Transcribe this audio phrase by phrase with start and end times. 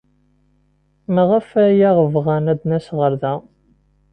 [1.13, 3.33] Maɣef ay aɣ-bɣan ad d-nas ɣer da?